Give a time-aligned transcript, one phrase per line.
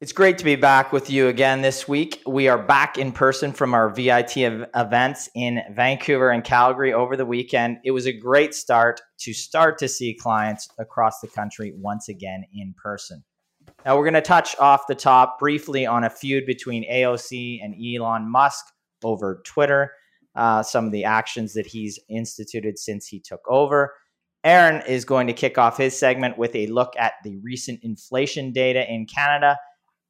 [0.00, 2.22] It's great to be back with you again this week.
[2.26, 7.18] We are back in person from our VIT ev- events in Vancouver and Calgary over
[7.18, 7.80] the weekend.
[7.84, 12.44] It was a great start to start to see clients across the country once again
[12.54, 13.22] in person.
[13.84, 17.74] Now, we're going to touch off the top briefly on a feud between AOC and
[17.74, 18.64] Elon Musk
[19.04, 19.92] over Twitter,
[20.34, 23.92] uh, some of the actions that he's instituted since he took over.
[24.44, 28.50] Aaron is going to kick off his segment with a look at the recent inflation
[28.50, 29.58] data in Canada.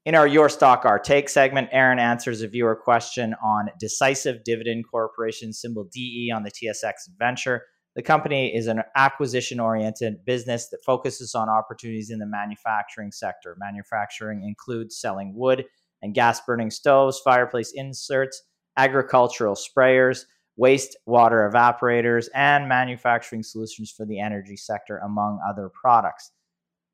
[0.07, 4.87] In our Your Stock Our Take segment, Aaron answers a viewer question on Decisive Dividend
[4.91, 7.67] Corporation, symbol DE on the TSX Venture.
[7.97, 13.59] The company is an acquisition oriented business that focuses on opportunities in the manufacturing sector.
[13.61, 15.67] Manufacturing includes selling wood
[16.01, 18.43] and gas burning stoves, fireplace inserts,
[18.79, 20.25] agricultural sprayers,
[20.59, 26.33] wastewater evaporators, and manufacturing solutions for the energy sector, among other products.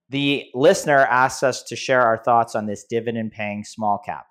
[0.08, 4.26] The listener asks us to share our thoughts on this dividend paying small cap.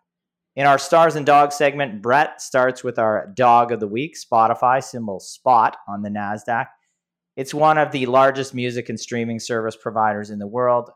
[0.55, 4.81] In our stars and dogs segment, Brett starts with our dog of the week, Spotify,
[4.81, 6.67] symbol SPOT on the NASDAQ.
[7.35, 10.89] It's one of the largest music and streaming service providers in the world.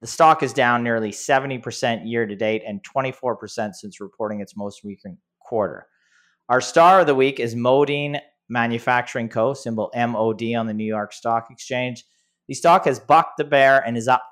[0.00, 4.84] The stock is down nearly 70% year to date and 24% since reporting its most
[4.84, 5.88] recent quarter.
[6.48, 11.12] Our star of the week is Modine Manufacturing Co., symbol MOD on the New York
[11.12, 12.04] Stock Exchange.
[12.52, 14.22] The stock has bucked the bear and is up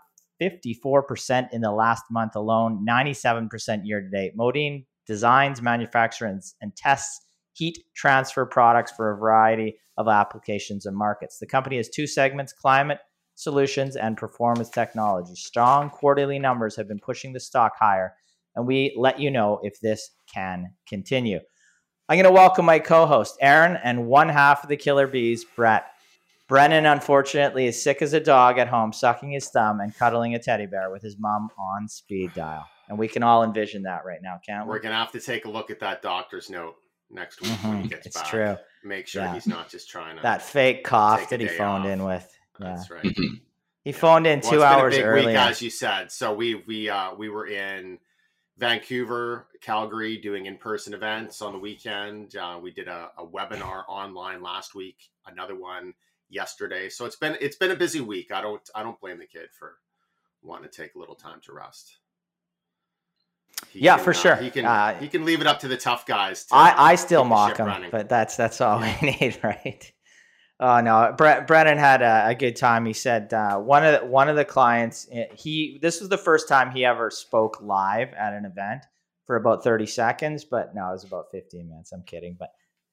[0.42, 4.36] 54% in the last month alone, 97% year to date.
[4.36, 7.22] Modine designs, manufactures, and tests
[7.54, 11.38] heat transfer products for a variety of applications and markets.
[11.38, 12.98] The company has two segments climate
[13.36, 15.34] solutions and performance technology.
[15.34, 18.12] Strong quarterly numbers have been pushing the stock higher,
[18.54, 21.40] and we let you know if this can continue.
[22.10, 25.46] I'm going to welcome my co host, Aaron, and one half of the Killer Bees,
[25.56, 25.86] Brett.
[26.50, 30.38] Brennan, unfortunately, is sick as a dog at home, sucking his thumb and cuddling a
[30.40, 32.66] teddy bear with his mom on speed dial.
[32.88, 34.70] And we can all envision that right now, can't we?
[34.70, 36.74] We're gonna have to take a look at that doctor's note
[37.08, 38.26] next week when he Mhm, gets it's back.
[38.30, 38.56] true.
[38.82, 39.34] Make sure Yeah.
[39.34, 40.22] he's not just trying to.
[40.22, 41.90] That fake cough Take that he phoned off.
[41.92, 42.36] in with.
[42.58, 42.66] Yeah.
[42.74, 43.04] That's right.
[43.04, 43.40] Mhm.
[43.84, 45.26] He phoned in Well, two it's been a hours big earlier.
[45.28, 46.10] Week, as you said.
[46.10, 48.00] So we we uh we were in
[48.58, 52.34] Vancouver, Calgary, doing in person events on the weekend.
[52.36, 54.98] Uh, we did a, a webinar online last week.
[55.26, 55.94] Another one
[56.30, 56.88] yesterday.
[56.88, 58.32] So it's been it's been a busy week.
[58.32, 59.76] I don't I don't blame the kid for
[60.42, 61.98] wanting to take a little time to rest.
[63.72, 64.36] He Yeah, can, for uh, sure.
[64.36, 66.46] he can Uh, he can leave it up to the tough guys.
[66.46, 67.90] To I, I still mock him, running.
[67.90, 69.92] but that's that's all we need, right?
[70.62, 72.84] Oh no, Bre- Brennan had a, a good time.
[72.86, 76.18] He said uh, one of the, one of the clients eh, he this was the
[76.18, 78.84] first time he ever spoke live at an event
[79.26, 81.92] for about thirty seconds, but no, it was about fifteen minutes.
[81.92, 82.50] I'm kidding, but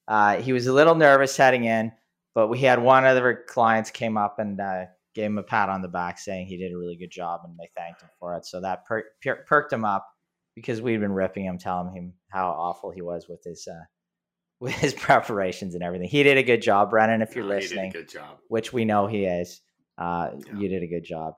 [0.08, 1.92] uh, he was a little nervous heading in.
[2.38, 5.70] But we had one of our clients came up and uh, gave him a pat
[5.70, 8.36] on the back, saying he did a really good job, and they thanked him for
[8.38, 8.46] it.
[8.46, 10.08] So that per- per- perked him up
[10.54, 13.86] because we'd been ripping him, telling him how awful he was with his uh,
[14.60, 16.10] with his preparations and everything.
[16.10, 17.24] He did a good job, Brennan.
[17.24, 18.38] If you're No, he did a listening, good job.
[18.50, 19.60] which we know he is,
[19.98, 20.60] uh, Yeah.
[20.60, 21.34] you did a good job,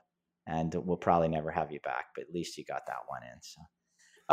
[0.47, 3.41] and we'll probably never have you back, but at least you got that one in.
[3.41, 3.61] So,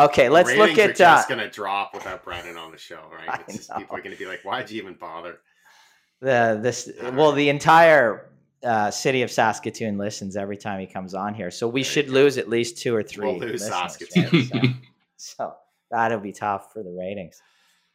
[0.07, 1.07] okay, let's look Ratings at.
[1.07, 3.41] Are Uh, just gonna drop without Brennan on the show, right?
[3.49, 5.39] It's just, people are gonna be like, "Why'd you even bother?"
[6.21, 8.31] The this well the entire
[8.63, 12.09] uh, city of Saskatoon listens every time he comes on here, so we There should
[12.09, 14.25] lose at least two or 3 We'll lose Saskatoon.
[14.33, 14.49] right?
[14.51, 14.77] So,
[15.17, 15.55] so
[15.91, 17.41] that'll be tough for the ratings.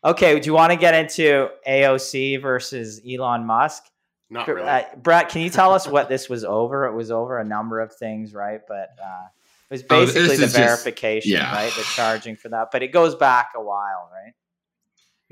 [0.05, 3.83] Okay, do you want to get into AOC versus Elon Musk?
[4.29, 4.67] Not really.
[4.67, 6.85] uh, Brett, can you tell us what this was over?
[6.85, 8.61] It was over a number of things, right?
[8.67, 9.23] But uh,
[9.69, 11.53] it was Oh, basically the is just- verification, yeah.
[11.53, 11.73] right?
[11.73, 14.33] The charging for that, but it goes back a while, right?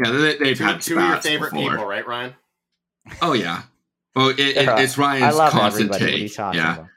[0.03, 1.69] Yeah, they, they've two, had two of your favorite before.
[1.71, 2.35] people, right, Ryan?
[3.21, 3.63] Oh yeah.
[4.15, 4.79] Well, it, it, Yeah.
[4.79, 6.23] it's Ryan's constant everybody.
[6.23, 6.57] What are take.
[6.57, 6.87] Yeah, about?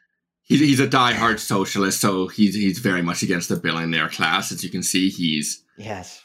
[0.42, 4.52] he's he's a diehard socialist, so he's he's very much against the billionaire class.
[4.52, 6.22] As you can see, he's Yes.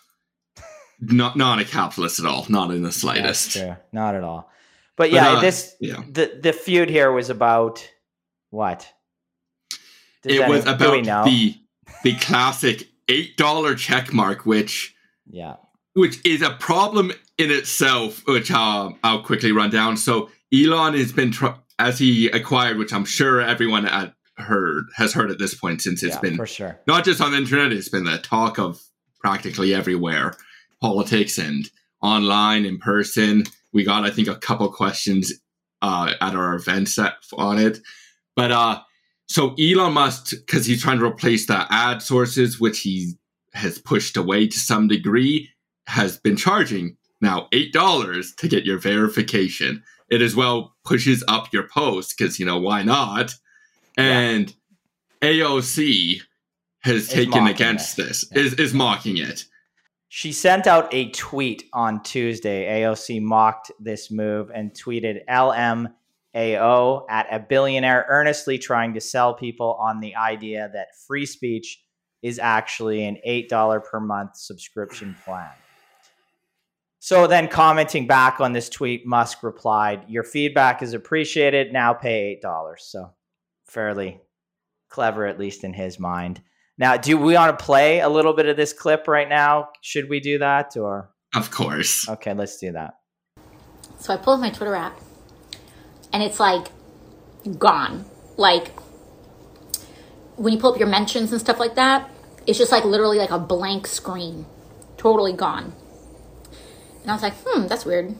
[0.99, 3.51] not not a capitalist at all, not in the slightest.
[3.53, 3.75] True.
[3.91, 4.49] Not at all.
[4.95, 6.03] But yeah, uh, this yeah.
[6.09, 7.87] the the feud here was about
[8.49, 8.91] what?
[10.23, 11.55] Does it was about the
[12.03, 14.95] the classic eight dollar check mark, which
[15.29, 15.55] yeah.
[15.97, 19.97] Which is a problem in itself, which uh, I'll quickly run down.
[19.97, 25.13] So Elon has been tr- as he acquired, which I'm sure everyone had heard has
[25.13, 26.79] heard at this point since it's yeah, been for sure.
[26.85, 28.79] not just on the internet, it's been the talk of
[29.19, 30.35] practically everywhere,
[30.79, 31.67] politics and
[32.03, 33.45] online, in person.
[33.73, 35.33] We got, I think, a couple questions
[35.81, 37.79] uh, at our event set on it.
[38.35, 38.81] But uh,
[39.27, 43.13] so Elon Musk, because he's trying to replace the ad sources, which he
[43.53, 45.49] has pushed away to some degree,
[45.87, 49.83] has been charging now $8 to get your verification.
[50.09, 53.33] It as well pushes up your post because, you know, why not?
[53.97, 54.53] And
[55.21, 56.21] AOC
[56.81, 58.27] has Is taken against this.
[58.29, 58.43] this, Yeah.
[58.43, 59.45] is, is mocking it.
[60.09, 62.81] She sent out a tweet on Tuesday.
[62.81, 69.73] AOC mocked this move and tweeted LMAO at a billionaire earnestly trying to sell people
[69.79, 71.83] on the idea that free speech
[72.21, 75.49] is actually an $8 per month subscription plan.
[77.07, 81.71] So then, commenting back on this tweet, Musk replied, Your feedback is appreciated.
[81.71, 82.79] Now pay $8.
[82.79, 83.13] So,
[83.65, 84.19] fairly
[84.89, 86.41] clever, at least in his mind.
[86.77, 89.69] Now, do we want to play a little bit of this clip right now?
[89.79, 92.09] Should we do that or Of course.
[92.09, 92.95] okay, let's do that.
[93.99, 94.99] So I pull up my Twitter app
[96.11, 96.67] and it's like
[97.57, 98.03] gone.
[98.35, 98.77] Like
[100.35, 102.11] when you pull up your mentions and stuff like that,
[102.45, 104.45] it's just like literally like a blank screen.
[104.97, 105.73] Totally gone.
[107.07, 108.13] And I was like, hmm, that's weird.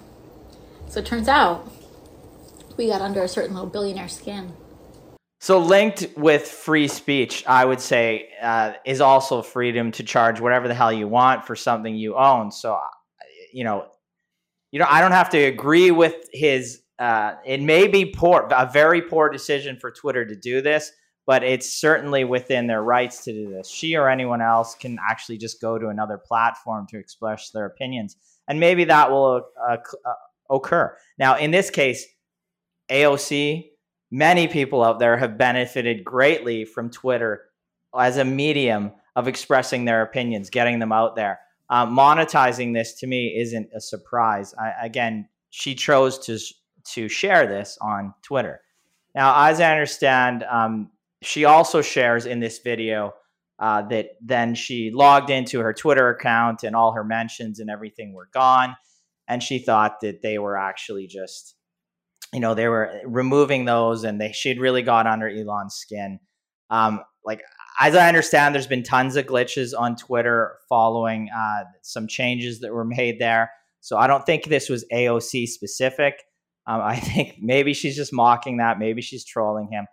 [0.88, 1.70] So it turns out
[2.78, 4.54] we got under a certain little billionaire skin.
[5.42, 10.70] So linked with free speech, I would say, uh, is also freedom to charge whatever
[10.70, 12.50] the hell you want for something you own.
[12.50, 12.80] So, uh,
[13.52, 13.88] you know,
[14.72, 16.82] you know, I don't have to agree with his.
[16.98, 20.94] Uh, it may be poor, a very poor decision for Twitter to do this,
[21.26, 23.70] but it's certainly within their rights to do this.
[23.70, 28.16] She or anyone else can actually just go to another platform to express their opinions,
[28.48, 30.14] and maybe that will uh, uh,
[30.56, 30.96] occur.
[31.18, 32.06] Now, in this case,
[32.90, 33.70] AOC,
[34.12, 37.42] many people out there have benefited greatly from Twitter
[37.98, 41.40] as a medium of expressing their opinions, getting them out there.
[41.70, 44.54] Uh, monetizing this to me isn't a surprise.
[44.58, 46.40] I, again, she chose to
[46.94, 48.62] to share this on Twitter.
[49.14, 50.92] Now, as I understand, um,
[51.22, 53.14] she also shares in this video
[53.60, 58.14] uh, that then she logged into her Twitter account and all her mentions and everything
[58.14, 58.76] were gone,
[59.28, 61.56] and she thought that they were actually just
[62.34, 66.20] you know they were removing those and they she'd really got under elon's skin.
[66.70, 67.42] Um like
[67.80, 72.74] as i understand there's been tons of glitches on twitter following uh some changes that
[72.74, 73.52] were made there.
[73.82, 76.16] So i don't think this was aoc specific.
[76.66, 78.80] Um, i think maybe she's just mocking that.
[78.80, 79.88] Maybe she's trolling him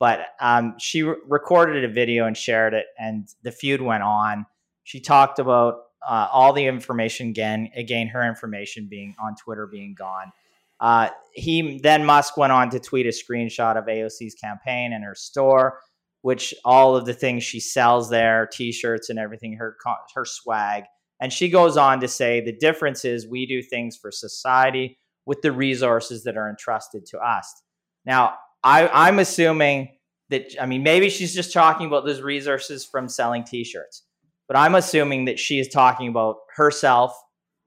[0.00, 4.46] but um, she re- recorded a video and shared it and the feud went on.
[4.82, 5.74] She talked about
[6.04, 10.32] uh, all the information again again her information being on twitter being gone.
[10.80, 15.14] Uh, he then Musk went on to tweet a screenshot of AOC's campaign and her
[15.14, 15.78] store,
[16.22, 19.76] which all of the things she sells there, T-shirts and everything, her
[20.14, 20.84] her swag,
[21.20, 25.42] and she goes on to say the difference is we do things for society with
[25.42, 27.62] the resources that are entrusted to us.
[28.06, 28.34] Now,
[28.64, 29.90] I, I'm assuming
[30.30, 34.04] that I mean maybe she's just talking about those resources from selling T-shirts,
[34.48, 37.14] but I'm assuming that she is talking about herself,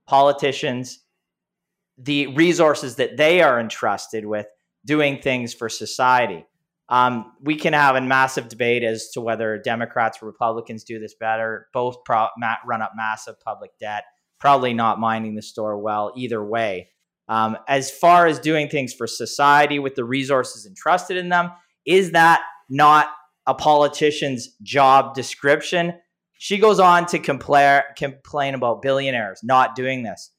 [0.08, 1.04] politicians
[1.98, 4.48] the resources that they are entrusted with
[4.86, 6.46] doing things for society.
[6.90, 11.16] Um, we can have a massive debate as to whether Democrats or Republicans do this
[11.16, 11.68] better.
[11.74, 12.28] Both pro-
[12.66, 14.04] run up massive public debt,
[14.40, 16.90] probably not minding the store well either way.
[17.30, 21.52] Um, as far as doing things for society with the resources entrusted in them,
[21.86, 23.08] is that not
[23.46, 25.94] a politician's job description?
[26.38, 30.32] She goes on to complain about billionaires not doing this.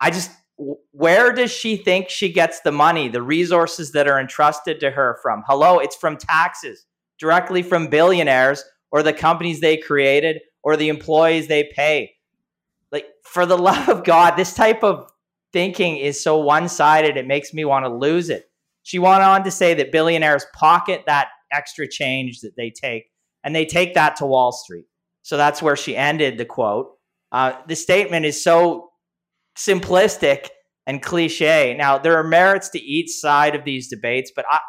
[0.00, 4.80] I just where does she think she gets the money, the resources that are entrusted
[4.80, 5.42] to her from?
[5.46, 6.86] Hello, it's from taxes,
[7.18, 12.14] directly from billionaires or the companies they created or the employees they pay.
[12.92, 15.10] Like, for the love of God, this type of
[15.52, 18.48] thinking is so one sided, it makes me want to lose it.
[18.84, 23.04] She went on to say that billionaires pocket that extra change that they take
[23.42, 24.84] and they take that to Wall Street.
[25.22, 26.92] So that's where she ended the quote.
[27.32, 28.90] Uh, the statement is so
[29.56, 30.48] simplistic
[30.86, 31.74] and cliche.
[31.76, 34.60] Now, there are merits to each side of these debates, but I,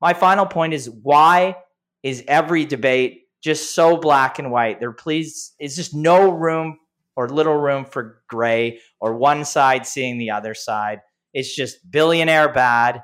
[0.00, 1.56] my final point is why
[2.02, 4.80] is every debate just so black and white?
[4.80, 6.78] There please is just no room
[7.16, 11.00] or little room for gray or one side seeing the other side.
[11.34, 13.02] It's just billionaire bad,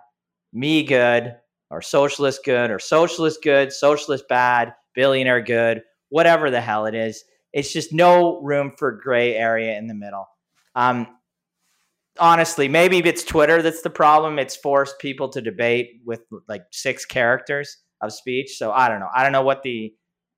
[0.55, 1.37] me good,
[1.71, 7.25] or socialist good, or socialist good, socialist bad, billionaire good, whatever the hell it is.
[7.53, 10.27] It's just no room for gray area in the middle.
[10.75, 11.07] Um,
[12.19, 14.39] honestly, maybe it's Twitter that's the problem.
[14.39, 18.57] It's forced people to debate with like six characters of speech.
[18.57, 19.09] So I don't know.
[19.15, 19.93] I don't know what the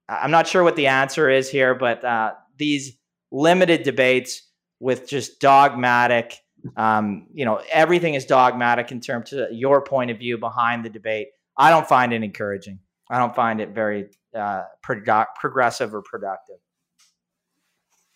[0.09, 2.97] I'm not sure what the answer is here, but uh, these
[3.33, 4.43] limited debates
[4.79, 6.37] with just dogmatic,
[6.77, 10.91] um, you know, everything is dogmatic in terms of your point of view behind the
[10.91, 11.29] debate.
[11.57, 12.81] I don't find it encouraging.
[13.11, 16.57] I don't find it very uh, progressive or productive.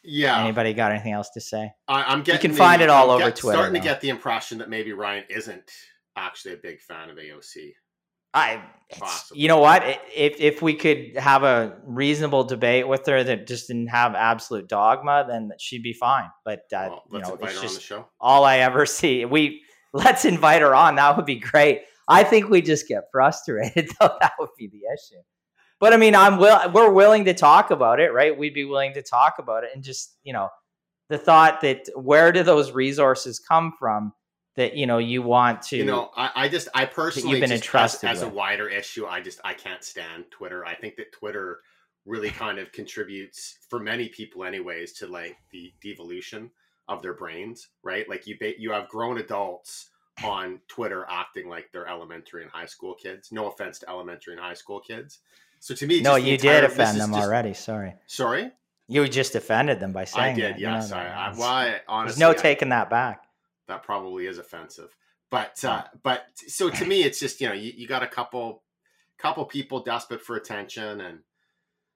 [0.02, 0.42] Yeah.
[0.42, 1.72] Anybody got anything else to say?
[1.86, 2.34] I, am getting.
[2.34, 3.56] You can find it all I'm over get, Twitter.
[3.56, 3.80] Starting now.
[3.80, 5.70] to get the impression that maybe Ryan isn't
[6.16, 7.72] actually a big fan of AOC.
[8.32, 8.62] I,
[9.32, 9.82] you know what?
[10.14, 14.68] If if we could have a reasonable debate with her that just didn't have absolute
[14.68, 16.30] dogma, then she'd be fine.
[16.44, 19.24] But uh, well, you know, it's just all I ever see.
[19.24, 20.96] We let's invite her on.
[20.96, 21.82] That would be great.
[22.08, 24.16] I think we just get frustrated, though.
[24.20, 25.22] That would be the issue.
[25.78, 28.36] But I mean, I'm will we're willing to talk about it, right?
[28.36, 30.48] We'd be willing to talk about it, and just you know,
[31.08, 34.12] the thought that where do those resources come from?
[34.60, 37.48] That you know you want to you know i, I just i personally you've been
[37.48, 40.66] just, entrusted as, as a wider issue i just i can't stand twitter.
[40.66, 41.60] I think that twitter
[42.04, 46.50] really kind of contributes for many people anyways to like the devolution
[46.88, 48.06] of their brains right?
[48.06, 49.88] Like you you have grown adults
[50.22, 53.32] on twitter acting like they're elementary and high school kids.
[53.32, 55.20] No offense to elementary and high school kids.
[55.60, 57.94] So to me no you did offend them just, already sorry.
[58.06, 58.50] Sorry?
[58.88, 60.60] You just offended them by saying i did that.
[60.60, 63.24] yes you know, I, I, well, I, honestly, there's no taking that back
[63.70, 64.94] that probably is offensive.
[65.30, 68.64] But uh, but so to me, it's just you know you, you got a couple
[69.18, 71.20] couple people desperate for attention, and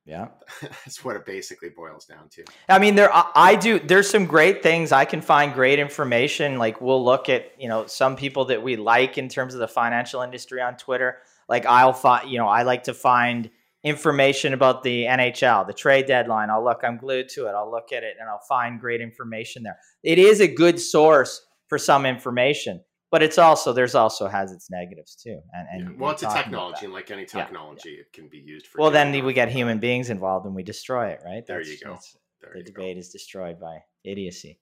[0.06, 0.28] yeah,
[0.62, 2.44] that's what it basically boils down to.
[2.68, 3.80] I mean, there I do.
[3.80, 4.92] There's some great things.
[4.92, 6.58] I can find great information.
[6.58, 9.68] Like we'll look at you know some people that we like in terms of the
[9.68, 11.18] financial industry on Twitter.
[11.48, 13.50] Like I'll find you know I like to find
[13.82, 16.50] information about the NHL, the trade deadline.
[16.50, 16.80] I'll look.
[16.84, 17.50] I'm glued to it.
[17.50, 19.76] I'll look at it and I'll find great information there.
[20.02, 24.70] It is a good source for some information but it's also there's also has its
[24.70, 25.96] negatives too and, and yeah.
[25.98, 28.02] well it's a technology and like any technology yeah.
[28.02, 31.08] it can be used for well then we get human beings involved and we destroy
[31.08, 31.98] it right there you go
[32.40, 33.00] there the you debate go.
[33.00, 34.60] is destroyed by idiocy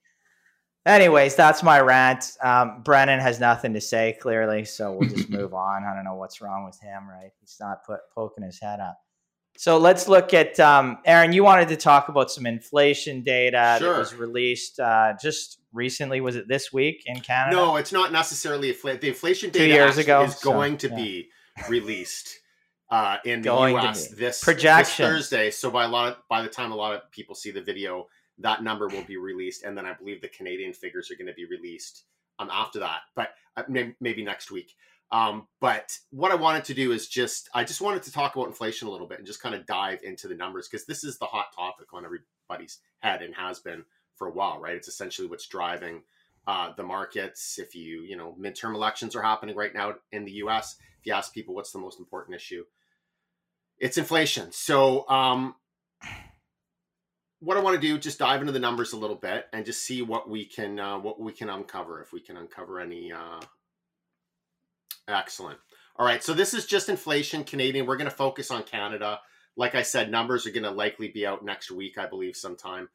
[0.86, 5.52] anyways that's my rant um, brennan has nothing to say clearly so we'll just move
[5.52, 8.80] on i don't know what's wrong with him right he's not put, poking his head
[8.80, 8.96] up
[9.58, 11.34] so let's look at um, Aaron.
[11.34, 13.92] You wanted to talk about some inflation data sure.
[13.92, 16.20] that was released uh, just recently.
[16.20, 17.56] Was it this week in Canada?
[17.56, 19.66] No, it's not necessarily infl- the inflation data.
[19.66, 20.96] Two years ago is going so, to yeah.
[20.96, 21.28] be
[21.68, 22.40] released
[22.90, 24.08] uh, in the going U.S.
[24.08, 25.50] this, this Thursday.
[25.50, 28.06] So by a lot of, by the time a lot of people see the video,
[28.38, 31.34] that number will be released, and then I believe the Canadian figures are going to
[31.34, 32.04] be released
[32.38, 33.62] um, after that, but uh,
[34.00, 34.74] maybe next week.
[35.10, 38.48] Um, but what I wanted to do is just I just wanted to talk about
[38.48, 41.18] inflation a little bit and just kind of dive into the numbers because this is
[41.18, 43.84] the hot topic on everybody's head and has been
[44.22, 44.76] for a while, right?
[44.76, 46.02] It's essentially what's driving
[46.46, 47.58] uh, the markets.
[47.58, 50.76] If you you know midterm elections are happening right now in the U.S.
[51.00, 52.64] If you ask people what's the most important issue,
[53.78, 54.52] it's inflation.
[54.52, 55.56] So um,
[57.40, 59.82] what I want to do just dive into the numbers a little bit and just
[59.84, 63.40] see what we can uh, what we can uncover if we can uncover any uh,
[65.08, 65.58] Excellent.
[65.96, 66.22] All right.
[66.22, 67.86] So this is just inflation Canadian.
[67.86, 69.18] We're going to focus on Canada.
[69.56, 72.88] Like I said, numbers are going to likely be out next week, I believe, sometime.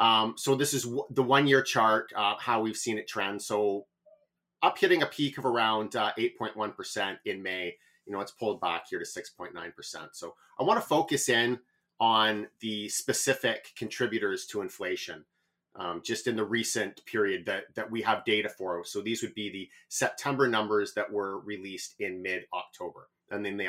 [0.00, 3.40] Um, so this is w- the one year chart, uh, how we've seen it trend.
[3.40, 3.86] So
[4.62, 7.76] up hitting a peak of around uh, 8.1% in May.
[8.06, 10.08] You know, it's pulled back here to 6.9%.
[10.12, 11.58] So I want to focus in
[12.00, 15.24] on the specific contributors to inflation
[15.76, 18.84] um, just in the recent period that that we have data for.
[18.84, 23.56] So these would be the September numbers that were released in mid October, and then
[23.56, 23.68] the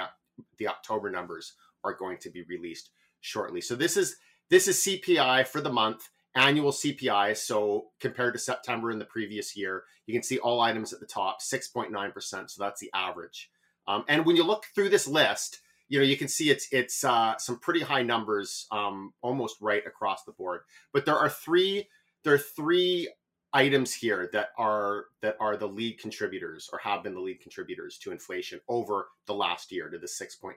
[0.57, 3.61] the October numbers are going to be released shortly.
[3.61, 4.17] So this is
[4.49, 7.35] this is CPI for the month, annual CPI.
[7.37, 11.05] So compared to September in the previous year, you can see all items at the
[11.05, 12.51] top, six point nine percent.
[12.51, 13.49] So that's the average.
[13.87, 15.61] Um, and when you look through this list,
[15.91, 19.85] you know you can see it's it's uh, some pretty high numbers um, almost right
[19.85, 20.61] across the board
[20.93, 21.87] but there are three
[22.23, 23.09] there are three
[23.53, 27.97] items here that are that are the lead contributors or have been the lead contributors
[27.97, 30.55] to inflation over the last year to the 6.9%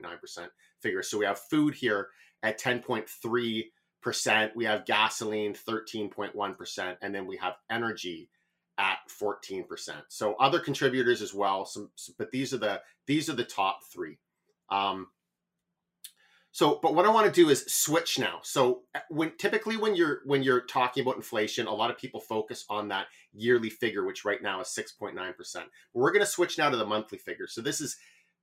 [0.79, 2.07] figure so we have food here
[2.41, 3.63] at 10.3%
[4.55, 8.29] we have gasoline 13.1% and then we have energy
[8.77, 9.65] at 14%
[10.09, 14.17] so other contributors as well some but these are the these are the top three
[14.69, 15.07] um,
[16.51, 18.39] So, but what I want to do is switch now.
[18.43, 22.21] So, uh, when typically when you're when you're talking about inflation, a lot of people
[22.21, 25.67] focus on that yearly figure, which right now is six point nine percent.
[25.93, 27.47] We're going to switch now to the monthly figure.
[27.47, 27.97] So, this is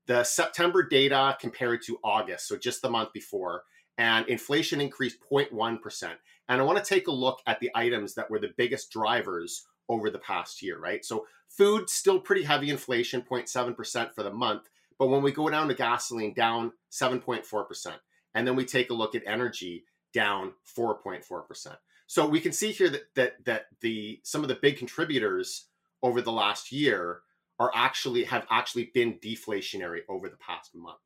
[0.06, 3.64] the September data compared to August, so just the month before,
[4.02, 6.18] and inflation increased 0.1 percent.
[6.48, 9.64] And I want to take a look at the items that were the biggest drivers
[9.88, 11.04] over the past year, right?
[11.04, 14.68] So, food still pretty heavy inflation, 0.7 percent for the month
[15.02, 17.92] but when we go down to gasoline, down 7.4%.
[18.36, 21.76] And then we take a look at energy, down 4.4%.
[22.06, 25.66] So we can see here that, that, that the some of the big contributors
[26.04, 27.22] over the last year
[27.58, 30.98] are actually have actually been deflationary over the past month,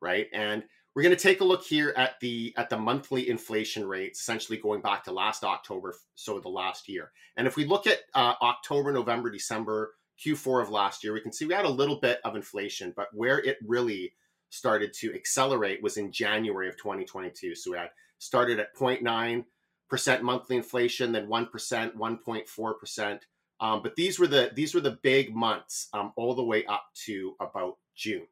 [0.00, 0.26] right?
[0.32, 0.64] And
[0.96, 4.56] we're going to take a look here at the at the monthly inflation rates, essentially
[4.56, 7.12] going back to last October, so the last year.
[7.36, 9.92] And if we look at uh, October, November, December,
[10.24, 13.08] Q4 of last year, we can see we had a little bit of inflation, but
[13.12, 14.14] where it really
[14.48, 17.54] started to accelerate was in January of 2022.
[17.54, 23.18] So we had started at 0.9% monthly inflation, then 1%, 1.4%.
[23.60, 26.86] Um, but these were the these were the big months um, all the way up
[27.04, 28.26] to about June.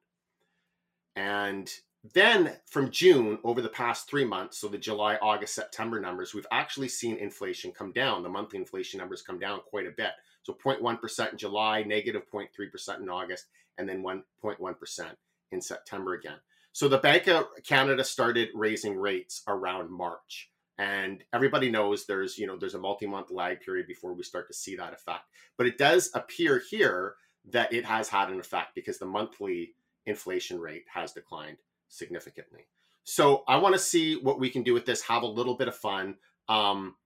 [1.15, 1.71] And
[2.13, 6.47] then from June over the past three months, so the July, August, September numbers, we've
[6.53, 8.23] actually seen inflation come down.
[8.23, 10.11] The monthly inflation numbers come down quite a bit.
[10.43, 13.47] So 0.1% in July, negative 0.3% in August,
[13.79, 15.15] and then 1.1%
[15.53, 16.37] in September again.
[16.73, 20.51] So the Bank of Canada started raising rates around March.
[20.77, 24.55] And everybody knows there's, you know, there's a multi-month lag period before we start to
[24.55, 25.23] see that effect.
[25.57, 27.15] But it does appear here
[27.51, 31.57] that it has had an effect because the monthly inflation rate has declined
[31.89, 32.67] significantly.
[33.05, 35.69] So I want to see what we can do with this, have a little bit
[35.69, 36.17] of fun.
[36.49, 36.97] Um,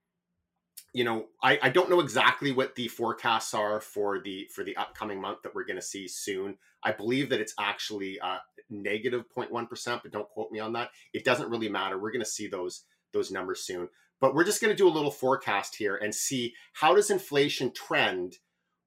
[0.92, 4.76] you know, I, I don't know exactly what the forecasts are for the for the
[4.76, 6.56] upcoming month that we're going to see soon.
[6.82, 8.38] I believe that it's actually uh,
[8.70, 10.90] negative 0.1 percent, but don't quote me on that.
[11.12, 11.98] It doesn't really matter.
[11.98, 13.88] We're going to see those those numbers soon.
[14.20, 17.72] But we're just going to do a little forecast here and see how does inflation
[17.72, 18.36] trend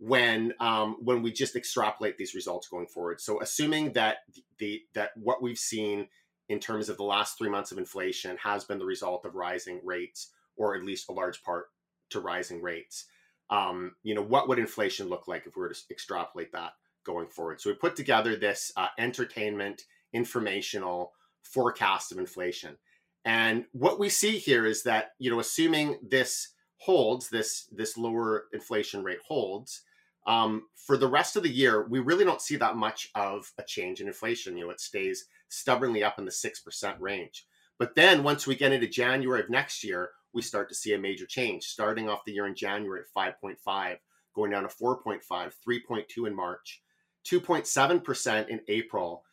[0.01, 3.21] when um, when we just extrapolate these results going forward.
[3.21, 4.17] So assuming that
[4.57, 6.07] the that what we've seen
[6.49, 9.79] in terms of the last three months of inflation has been the result of rising
[9.83, 11.67] rates, or at least a large part
[12.09, 13.05] to rising rates.
[13.51, 16.71] Um, you know, what would inflation look like if we were to extrapolate that
[17.05, 17.61] going forward?
[17.61, 21.11] So we put together this uh, entertainment informational
[21.43, 22.77] forecast of inflation.
[23.23, 28.45] And what we see here is that, you know, assuming this holds, this this lower
[28.51, 29.83] inflation rate holds,
[30.27, 33.63] um, for the rest of the year, we really don't see that much of a
[33.63, 34.57] change in inflation.
[34.57, 37.45] You know, it stays stubbornly up in the 6% range.
[37.79, 40.99] But then once we get into January of next year, we start to see a
[40.99, 43.97] major change, starting off the year in January at 5.5,
[44.35, 46.81] going down to 4.5, 3.2 in March,
[47.27, 49.23] 2.7% in April,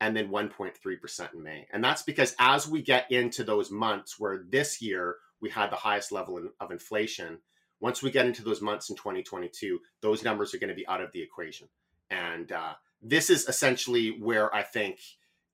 [0.00, 1.66] and then 1.3% in May.
[1.72, 5.76] And that's because as we get into those months where this year we had the
[5.76, 7.38] highest level of inflation,
[7.80, 11.00] once we get into those months in 2022, those numbers are going to be out
[11.00, 11.68] of the equation.
[12.10, 14.98] And uh, this is essentially where I think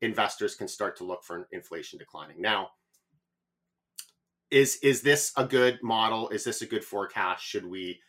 [0.00, 2.40] investors can start to look for inflation declining.
[2.40, 2.70] Now,
[4.50, 6.28] is is this a good model?
[6.28, 7.44] Is this a good forecast?
[7.44, 8.00] Should we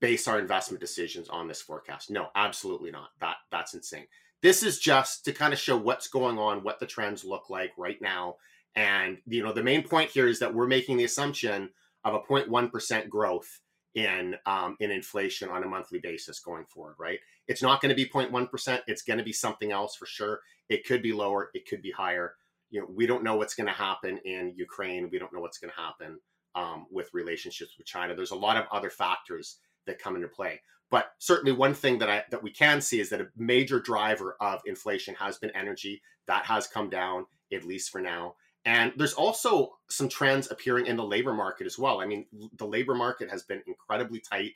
[0.00, 2.10] base our investment decisions on this forecast?
[2.10, 3.10] No, absolutely not.
[3.20, 4.06] That that's insane.
[4.42, 7.72] This is just to kind of show what's going on, what the trends look like
[7.76, 8.36] right now.
[8.74, 11.70] And you know, the main point here is that we're making the assumption
[12.04, 13.60] of a 0.1% growth
[13.94, 17.18] in um, in inflation on a monthly basis going forward, right?
[17.48, 18.80] It's not going to be 0.1%.
[18.86, 20.40] It's going to be something else for sure.
[20.68, 21.50] It could be lower.
[21.54, 22.34] It could be higher
[22.70, 25.10] you know, we don't know what's going to happen in Ukraine.
[25.10, 26.20] We don't know what's going to happen
[26.54, 28.14] um, with relationships with China.
[28.14, 30.60] There's a lot of other factors that come into play.
[30.90, 34.36] But certainly, one thing that I that we can see is that a major driver
[34.40, 36.02] of inflation has been energy.
[36.26, 38.34] That has come down at least for now.
[38.64, 42.00] And there's also some trends appearing in the labor market as well.
[42.00, 42.26] I mean,
[42.58, 44.52] the labor market has been incredibly tight,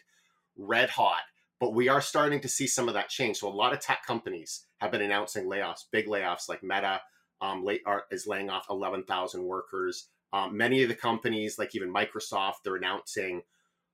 [0.57, 1.23] red hot,
[1.59, 3.39] but we are starting to see some of that change.
[3.39, 7.01] So a lot of tech companies have been announcing layoffs, big layoffs like Meta,
[7.41, 10.09] um, late, is laying off 11,000 workers.
[10.33, 13.43] Um, many of the companies, like even Microsoft, they're announcing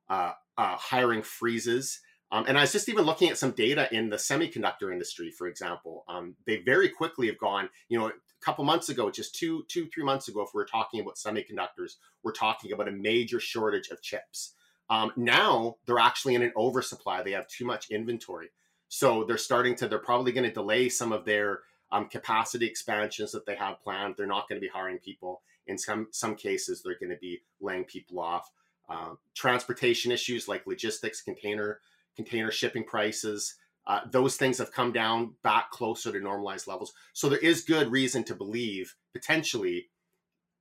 [0.09, 2.01] uh, uh, hiring freezes.
[2.33, 5.49] Um, and I was just even looking at some data in the semiconductor industry, for
[5.49, 6.05] example.
[6.09, 9.89] Um, they very quickly have gone, you know, a couple months ago, just two, two,
[9.89, 13.89] three months ago, if we are talking about semiconductors, we're talking about a major shortage
[13.89, 14.55] of chips.
[14.89, 17.23] Um, now they're actually in an oversupply.
[17.23, 18.51] They have too much inventory.
[18.89, 21.61] So they're starting to, they're probably going to delay some of their
[21.93, 24.15] um, capacity expansions that they have planned.
[24.17, 25.43] They're not going to be hiring people.
[25.67, 28.51] In some some cases, they're going to be laying people off.
[28.89, 31.81] Um, transportation issues like logistics, container
[32.17, 36.93] container shipping prices, Uh, those things have come down back closer to normalized levels.
[37.13, 39.91] So there is good reason to believe, potentially,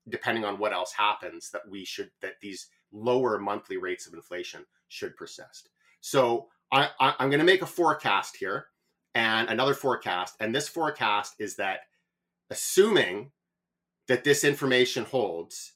[0.08, 4.66] depending on what else happens, that we should that these lower monthly rates of inflation
[4.88, 5.70] should persist.
[6.00, 8.68] So I, I, I'm going to make a forecast here
[9.14, 11.82] and another forecast, and this forecast is that
[12.50, 13.32] assuming
[14.08, 15.74] that this information holds,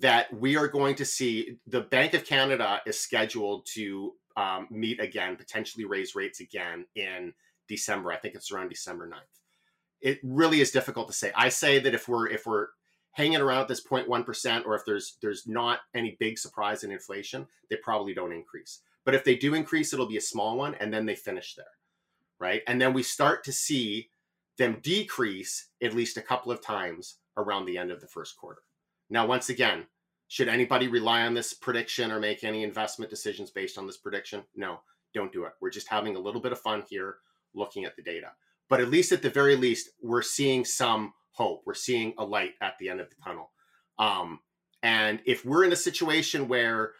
[0.00, 5.00] that we are going to see the Bank of Canada is scheduled to um, meet
[5.00, 7.32] again, potentially raise rates again in
[7.68, 8.12] December.
[8.12, 9.40] I think it's around December 9th.
[10.00, 11.32] It really is difficult to say.
[11.34, 12.68] I say that if we're if we're
[13.12, 17.76] hanging around this 0.1% or if there's there's not any big surprise in inflation, they
[17.76, 18.80] probably don't increase.
[19.04, 21.66] But if they do increase, it'll be a small one and then they finish there.
[22.38, 22.62] Right?
[22.66, 24.10] And then we start to see
[24.58, 28.62] them decrease at least a couple of times around the end of the first quarter.
[29.10, 29.86] Now, once again,
[30.28, 34.42] should anybody rely on this prediction or make any investment decisions based on this prediction?
[34.54, 34.80] No,
[35.12, 35.52] don't do it.
[35.60, 37.16] We're just having a little bit of fun here
[37.54, 38.32] looking at the data.
[38.68, 41.62] But at least at the very least, we're seeing some hope.
[41.66, 43.50] We're seeing a light at the end of the tunnel.
[43.98, 44.40] Um,
[44.82, 46.92] and if we're in a situation where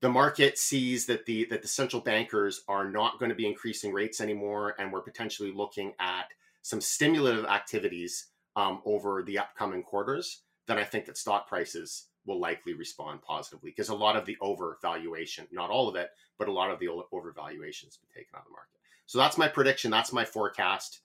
[0.00, 3.92] the market sees that the that the central bankers are not going to be increasing
[3.92, 6.26] rates anymore, and we're potentially looking at
[6.62, 12.38] some stimulative activities um, over the upcoming quarters, then I think that stock prices will
[12.38, 16.52] likely respond positively because a lot of the overvaluation, not all of it, but a
[16.52, 18.78] lot of the overvaluation has been taken out of the market.
[19.06, 19.90] So that's my prediction.
[19.90, 21.00] That's my forecast.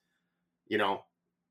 [0.67, 1.05] You know,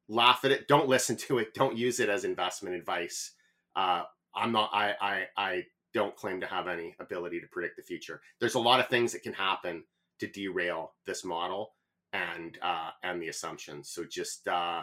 [0.09, 0.69] laugh at it.
[0.69, 1.55] Don't listen to it.
[1.55, 3.33] Don't use it as investment advice.
[3.75, 4.05] Uh,
[4.35, 4.71] I'm not.
[4.73, 8.21] I, I I don't claim to have any ability to predict the future.
[8.39, 9.85] There's a lot of things that can happen
[10.21, 11.73] to derail this model
[12.13, 13.89] and uh, and the assumptions.
[13.89, 14.83] So just uh,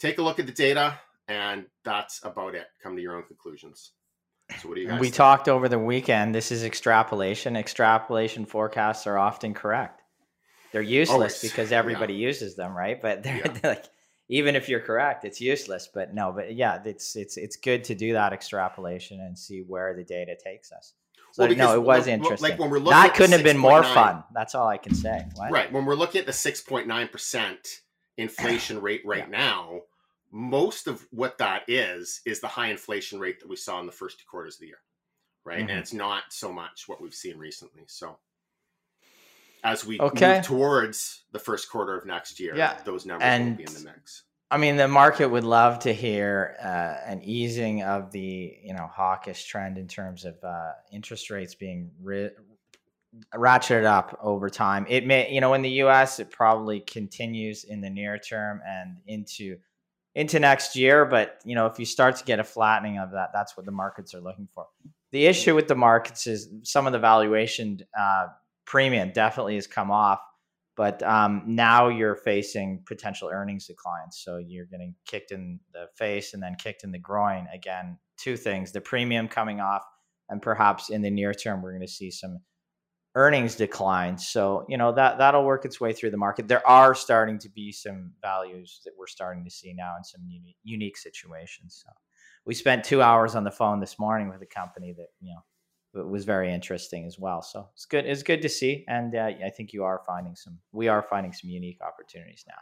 [0.00, 2.66] take a look at the data, and that's about it.
[2.82, 3.92] Come to your own conclusions.
[4.60, 5.00] So what do you guys?
[5.00, 5.16] We think?
[5.16, 6.34] talked over the weekend.
[6.34, 7.56] This is extrapolation.
[7.56, 10.02] Extrapolation forecasts are often correct.
[10.72, 11.42] They're oh, useless Always.
[11.42, 12.28] because everybody Yeah.
[12.28, 13.00] uses them, right?
[13.00, 13.48] But they're, Yeah.
[13.52, 13.84] they're like
[14.28, 15.88] even if you're correct, it's useless.
[15.92, 19.94] But no, but yeah, it's it's it's good to do that extrapolation and see where
[19.94, 20.94] the data takes us.
[21.32, 22.50] So Well, no, it was look, interesting.
[22.50, 24.24] like when we're looking that couldn't have been more 6.9 fun.
[24.32, 25.26] That's all I can say.
[25.34, 25.50] What?
[25.52, 25.70] Right.
[25.72, 27.56] When we're looking at the 6.9%
[28.16, 29.38] inflation rate right Yeah.
[29.38, 29.80] now,
[30.30, 33.92] most of what that is is the high inflation rate that we saw in the
[33.92, 34.80] first two quarters of the year.
[35.44, 35.58] Right.
[35.64, 35.70] Mhm.
[35.70, 37.84] And it's not so much what we've seen recently.
[37.86, 38.18] So
[39.64, 40.36] as we Okay.
[40.36, 42.80] move towards the first quarter of next year, Yeah.
[42.82, 44.24] those numbers And- will be in the mix.
[44.50, 48.86] I mean, the market would love to hear uh, an easing of the you know
[48.86, 52.30] hawkish trend in terms of uh, interest rates being ri-
[53.34, 54.86] ratcheted up over time.
[54.88, 58.98] It may, you know, in the U.S., it probably continues in the near term and
[59.06, 59.58] into
[60.16, 61.04] into next year.
[61.04, 63.72] But you know, if you start to get a flattening of that, that's what the
[63.72, 64.66] markets are looking for.
[65.12, 68.26] The issue with the markets is some of the valuation uh,
[68.64, 70.18] premium definitely has come off
[70.76, 74.20] but um, now you're facing potential earnings declines.
[74.22, 77.98] So you're getting kicked in the face and then kicked in the groin again.
[78.18, 79.82] Two things: the premium coming off,
[80.28, 82.40] and perhaps in the near term we're going to see some
[83.16, 84.28] earnings declines.
[84.28, 86.46] So you know that that'll work its way through the market.
[86.46, 90.20] There are starting to be some values that we're starting to see now in some
[90.28, 91.82] unique, unique situations.
[91.84, 91.90] So
[92.44, 96.00] we spent two hours on the phone this morning with a company that you know
[96.02, 97.40] it was very interesting as well.
[97.40, 98.04] So it's good.
[98.04, 100.58] It's good to see, and uh, I think you are finding some.
[100.72, 102.60] We are finding some unique opportunities now.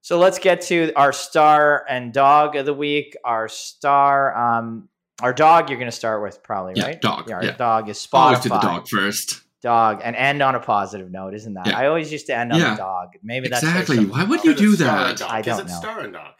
[0.00, 3.16] So let's get to our star and dog of the week.
[3.24, 4.88] Our star, um,
[5.20, 5.68] our dog.
[5.68, 7.00] You're going to start with probably Yeah, right.
[7.02, 7.56] dog, Yeah, our yeah.
[7.56, 8.14] dog is Spotify.
[8.14, 9.42] Always do the dog first.
[9.60, 11.66] Dog, and end on a positive note, isn't that?
[11.66, 11.78] Yeah.
[11.78, 12.74] I always used to end on Yeah.
[12.74, 13.08] a dog.
[13.22, 14.04] Maybe that's Exactly.
[14.06, 15.20] Why would you do that?
[15.22, 15.74] I Is don't it know.
[15.80, 16.34] Star and dog.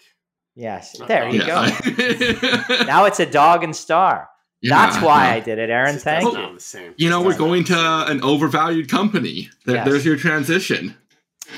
[0.54, 1.70] Yes, Not there you dog.
[1.85, 2.85] go.
[2.87, 4.28] Now it's a dog and star.
[4.62, 5.35] That's why yeah.
[5.35, 5.94] I did it, Aaron.
[5.96, 6.54] It's Thank not you.
[6.54, 6.94] the same.
[6.96, 7.76] You know, It's we're going to
[8.09, 9.50] an overvalued company.
[9.66, 9.87] There, Yes.
[9.88, 10.96] There's your transition.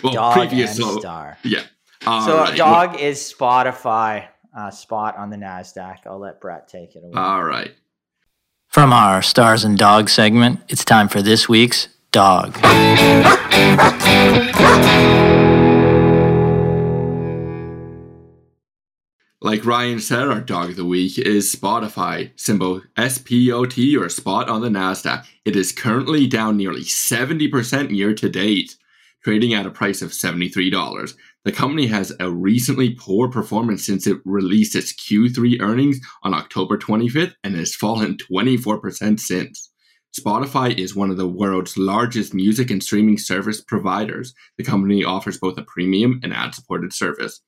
[0.05, 0.77] Well, Dog previous.
[0.79, 1.39] and So, star.
[1.43, 1.63] yeah.
[2.07, 2.57] All so right.
[2.57, 6.07] dog is Spotify uh, spot on the Nasdaq.
[6.07, 7.13] I'll let Brett take it away.
[7.15, 7.75] All right.
[8.71, 12.57] From our Stars and Dogs segment, it's time for this week's Dog.
[19.43, 24.61] Like Ryan said, our dog of the week is Spotify, symbol SPOT or spot on
[24.61, 25.27] the NASDAQ.
[25.45, 28.77] It is currently down nearly 70% year to date,
[29.25, 31.15] trading at a price of $73.
[31.45, 36.77] The company has a recently poor performance since it released its Q3 earnings on October
[36.77, 39.71] 25th and has fallen 24% since.
[40.19, 44.35] Spotify is one of the world's largest music and streaming service providers.
[44.59, 47.41] The company offers both a premium and ad supported service.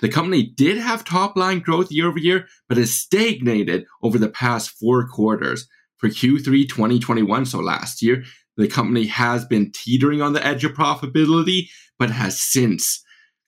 [0.00, 4.28] The company did have top line growth year over year, but has stagnated over the
[4.28, 5.68] past four quarters.
[5.98, 8.24] For Q3 2021, so last year,
[8.56, 13.02] the company has been teetering on the edge of profitability, but has since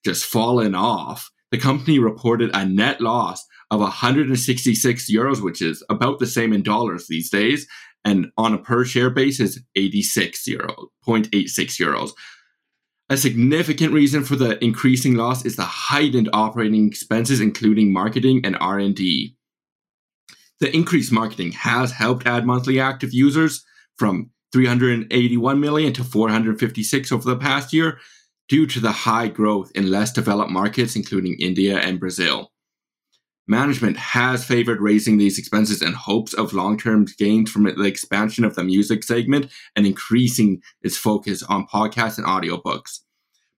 [0.05, 1.31] just fallen off.
[1.51, 6.63] The company reported a net loss of 166 euros, which is about the same in
[6.63, 7.67] dollars these days,
[8.05, 11.49] and on a per share basis, 86 euro, 0.86
[11.81, 12.11] euros.
[13.11, 18.57] A significant reason for the increasing loss is the heightened operating expenses, including marketing and
[18.61, 19.37] R&D.
[20.61, 23.63] The increased marketing has helped add monthly active users
[23.97, 27.99] from 381 million to 456 over the past year
[28.49, 32.53] due to the high growth in less developed markets, including India and Brazil.
[33.49, 38.45] Management has favored raising these expenses in hopes of long term gains from the expansion
[38.45, 43.01] of the music segment and increasing its focus on podcasts and audiobooks.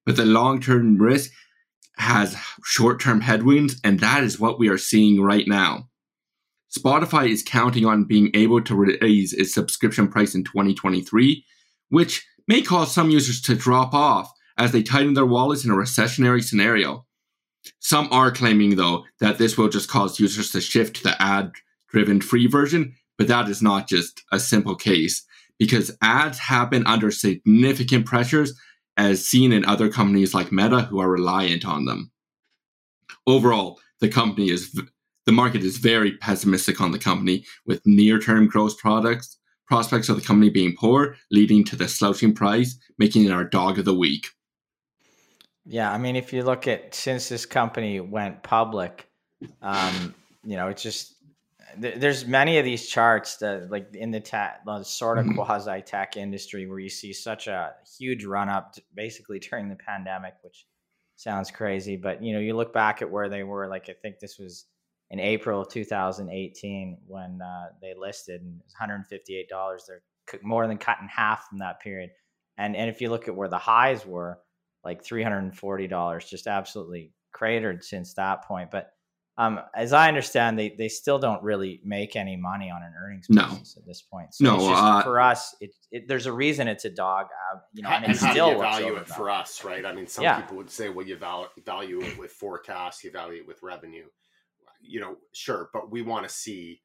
[0.07, 1.31] But the long term risk
[1.99, 5.91] has short term headwinds, and that is what we are seeing right now.
[6.77, 11.45] Spotify is counting on being able to raise its subscription price in 2023,
[11.89, 15.75] which may cause some users to drop off as they tighten their wallets in a
[15.75, 17.07] recessionary scenario.
[17.81, 21.53] Some are claiming, though, that this will just cause users to shift to the ad
[21.89, 25.25] driven free version, but that is not just a simple case
[25.59, 28.59] because ads have been under significant pressures
[28.97, 32.11] as seen in other companies like Meta who are reliant on them.
[33.27, 34.79] Overall, the company is
[35.27, 39.37] the market is very pessimistic on the company with near-term growth products
[39.67, 43.79] prospects of the company being poor, leading to the slouching price, making it our dog
[43.79, 44.29] of the week.
[45.65, 49.09] Yeah, I mean, if you look at since this company went public,
[49.61, 51.15] um, you know, it's just
[51.77, 55.35] there's many of these charts that like in the tech, the sort of mm-hmm.
[55.35, 60.35] quasi tech industry where you see such a huge run up basically during the pandemic,
[60.43, 60.67] which
[61.17, 63.67] sounds crazy, but you know, you look back at where they were.
[63.67, 64.67] Like I think this was
[65.11, 69.81] in April of 2018 when uh, they listed, and it was $158.
[69.87, 72.11] They're more than cut in half from that period.
[72.59, 74.39] And and if you look at where the highs were,
[74.85, 78.93] like $340 just absolutely cratered since that point but
[79.39, 83.27] um, as I understand, they, they still don't really make any money on an earnings
[83.29, 83.83] basis no.
[83.83, 84.33] at this point.
[84.33, 87.27] So no, just, uh, for us, it, it, there's a reason it's a dog.
[87.27, 89.85] Uh, you know, and, and how still do you value it for us, right?
[89.85, 90.41] I mean, some yeah.
[90.41, 94.07] people would say, well, you value, value it with forecasts, you value it with revenue.
[94.89, 96.81] You know, sure, but we want to see,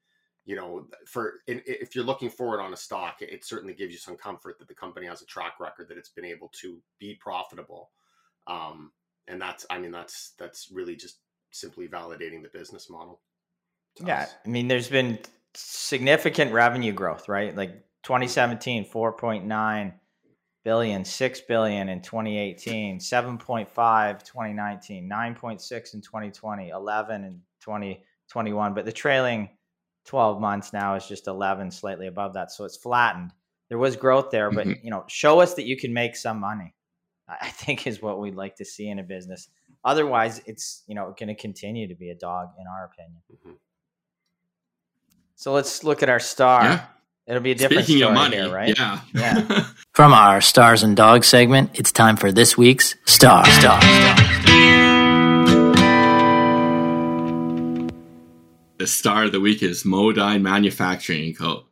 [0.46, 4.18] you know, for if you're looking forward on a stock, it certainly gives you some
[4.18, 7.90] comfort that the company has a track record that it's been able to be profitable
[8.48, 8.92] um,
[9.28, 11.20] and that's i mean that's that's really just
[11.52, 13.22] simply validating the business model
[14.04, 14.36] yeah us.
[14.46, 15.20] i mean there's been
[15.54, 17.72] significant revenue growth right like
[18.04, 19.94] 2017 4.9
[20.64, 28.91] billion 6 billion in 2018 7.5 2019 9.6 in 2020 11 in 2021 but the
[28.91, 29.50] trailing
[30.06, 33.32] 12 months now is just 11 slightly above that so it's flattened
[33.69, 34.84] there was growth there but mm-hmm.
[34.86, 36.74] you know show us that you can make some money
[37.39, 39.47] I think is what we'd like to see in a business.
[39.84, 43.21] Otherwise, it's you know going to continue to be a dog, in our opinion.
[43.34, 43.56] Mm-hmm.
[45.36, 46.63] So let's look at our star.
[46.63, 46.86] Yeah.
[47.28, 48.78] It'll be a different Speaking story of money, here, right?
[48.78, 49.00] Yeah.
[49.13, 49.65] Yeah.
[49.93, 53.45] From our stars and dogs segment, it's time for this week's star.
[53.45, 53.80] Star.
[53.82, 54.31] star.
[58.82, 61.67] The star of the week is Modine Manufacturing Co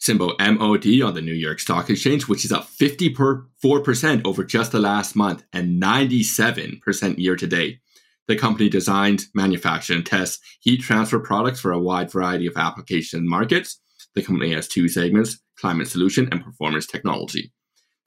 [0.00, 4.80] symbol MOD on the New York Stock Exchange, which is up 54% over just the
[4.80, 7.78] last month and 97% year to date.
[8.26, 13.28] The company designs, manufactures, and tests heat transfer products for a wide variety of application
[13.28, 13.80] markets.
[14.16, 17.52] The company has two segments climate solution and performance technology.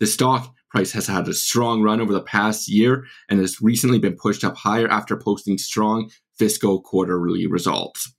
[0.01, 3.99] The stock price has had a strong run over the past year and has recently
[3.99, 8.13] been pushed up higher after posting strong fiscal quarterly results.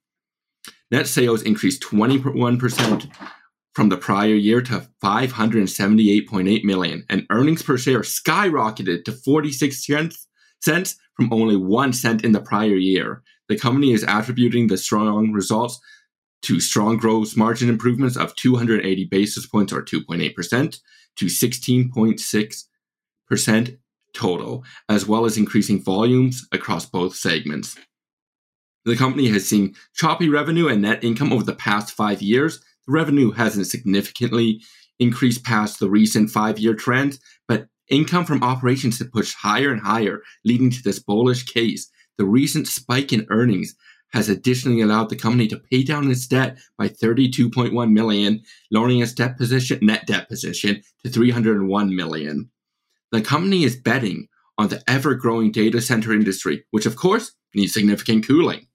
[0.92, 3.10] Net sales increased 21%
[3.74, 9.88] from the prior year to 578.8 million and earnings per share skyrocketed to 46
[10.60, 13.22] cents from only 1 cent in the prior year.
[13.48, 15.80] The company is attributing the strong results
[16.42, 20.78] to strong gross margin improvements of 280 basis points or 2.8%
[21.16, 23.78] to 16.6%
[24.12, 27.78] total, as well as increasing volumes across both segments.
[28.84, 32.92] The company has seen choppy revenue and net income over the past five years, the
[32.92, 34.60] revenue hasn't significantly
[34.98, 39.80] increased past the recent five year trend, but income from operations has pushed higher and
[39.80, 41.90] higher, leading to this bullish case.
[42.18, 43.74] The recent spike in earnings
[44.12, 49.12] has additionally allowed the company to pay down its debt by 32.1 million, lowering its
[49.12, 52.50] debt position, net debt position to 301 million.
[53.10, 57.72] The company is betting on the ever growing data center industry, which of course needs
[57.72, 58.66] significant cooling.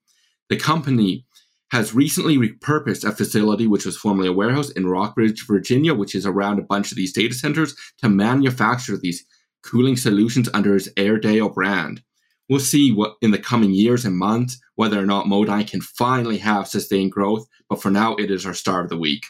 [0.49, 1.25] The company
[1.71, 6.25] has recently repurposed a facility which was formerly a warehouse in Rockbridge, Virginia, which is
[6.25, 9.25] around a bunch of these data centers, to manufacture these
[9.63, 12.01] cooling solutions under its Airedale brand.
[12.47, 16.37] We'll see what in the coming years and months whether or not Modine can finally
[16.37, 19.25] have sustained growth, but for now it is our star of the week.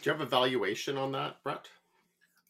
[0.00, 1.66] Do you have a valuation on that, Brett?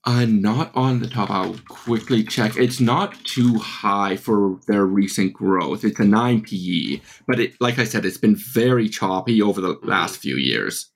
[0.04, 1.30] Uh, not on the top.
[1.30, 2.56] I'll quickly check.
[2.56, 5.84] It's not too high for their recent growth.
[5.84, 9.74] It's a 9 PE, but it, like I said, it's been very choppy over the
[9.74, 9.88] mm-hmm.
[9.88, 10.90] last few years.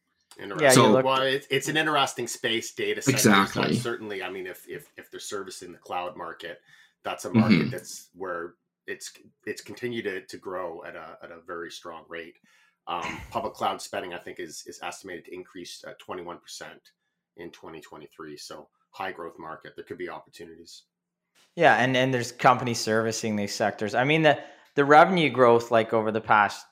[0.59, 3.17] Yeah, so, look- well, it's, it's an interesting space data center.
[3.17, 3.77] Exactly.
[3.77, 6.61] certainly, I mean, if, if if they're servicing the cloud market,
[7.05, 7.71] that's a market mm-hmm.
[7.71, 8.55] that's where
[8.87, 9.13] it's
[9.47, 12.37] it's continued to, to grow at a at a very strong rate.
[12.89, 16.81] Um, public cloud spending, I think, is is estimated to increase twenty one percent
[17.37, 18.37] in twenty twenty three.
[18.37, 19.73] So high growth market.
[19.77, 20.85] There could be opportunities.
[21.57, 23.95] Yeah, and and there's companies servicing these sectors.
[23.95, 24.39] I mean the
[24.75, 26.65] the revenue growth like over the past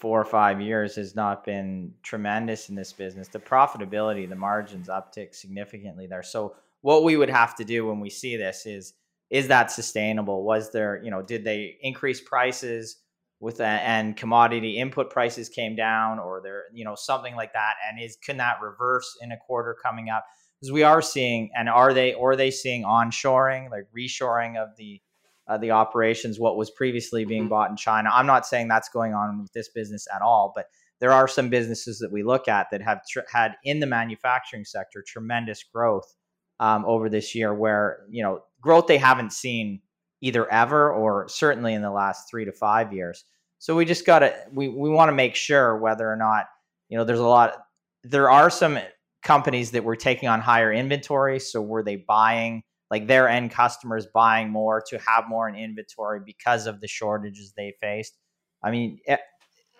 [0.00, 3.28] four or five years has not been tremendous in this business.
[3.28, 6.22] The profitability, the margins uptick significantly there.
[6.22, 8.94] So what we would have to do when we see this is
[9.30, 10.44] is that sustainable?
[10.44, 12.98] Was there, you know, did they increase prices
[13.40, 17.74] with that and commodity input prices came down or there, you know, something like that?
[17.88, 20.24] And is can that reverse in a quarter coming up?
[20.64, 24.74] Because we are seeing, and are they or are they seeing onshoring, like reshoring of
[24.78, 25.02] the
[25.46, 27.50] uh, the operations, what was previously being mm-hmm.
[27.50, 28.08] bought in China?
[28.10, 30.68] I'm not saying that's going on with this business at all, but
[31.00, 34.64] there are some businesses that we look at that have tr- had in the manufacturing
[34.64, 36.14] sector tremendous growth
[36.60, 39.82] um, over this year, where you know growth they haven't seen
[40.22, 43.24] either ever or certainly in the last three to five years.
[43.58, 46.46] So we just got to we we want to make sure whether or not
[46.88, 47.54] you know there's a lot.
[48.02, 48.78] There are some
[49.24, 51.40] companies that were taking on higher inventory.
[51.40, 56.20] So were they buying like their end customers buying more to have more in inventory
[56.24, 58.16] because of the shortages they faced?
[58.62, 59.20] I mean, it,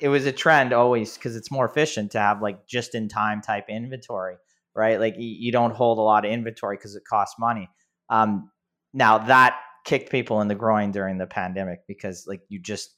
[0.01, 3.41] it was a trend always because it's more efficient to have like just in time
[3.41, 4.37] type inventory,
[4.75, 4.99] right?
[4.99, 7.69] Like you, you don't hold a lot of inventory because it costs money.
[8.11, 8.51] Um,
[8.93, 12.97] now that kicked people in the groin during the pandemic because like you just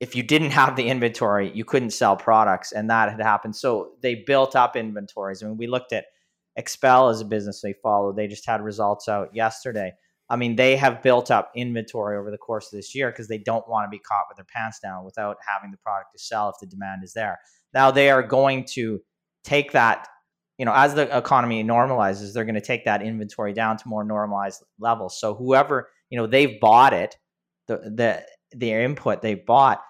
[0.00, 3.56] if you didn't have the inventory, you couldn't sell products, and that had happened.
[3.56, 5.42] So they built up inventories.
[5.42, 6.04] I mean, we looked at
[6.58, 8.12] XPEL as a business they follow.
[8.12, 9.92] They just had results out yesterday.
[10.28, 13.38] I mean, they have built up inventory over the course of this year because they
[13.38, 16.48] don't want to be caught with their pants down without having the product to sell
[16.48, 17.38] if the demand is there.
[17.72, 19.00] Now they are going to
[19.44, 20.08] take that,
[20.58, 24.02] you know, as the economy normalizes, they're going to take that inventory down to more
[24.02, 25.20] normalized levels.
[25.20, 27.16] So whoever, you know, they've bought it,
[27.68, 29.82] the the their input they bought,